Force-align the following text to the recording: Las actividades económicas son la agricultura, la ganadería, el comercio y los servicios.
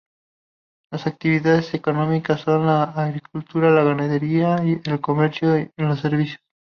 Las 0.91 1.05
actividades 1.05 1.75
económicas 1.75 2.41
son 2.41 2.65
la 2.65 2.85
agricultura, 2.85 3.69
la 3.69 3.83
ganadería, 3.83 4.55
el 4.55 4.99
comercio 4.99 5.59
y 5.59 5.69
los 5.77 5.99
servicios. 5.99 6.39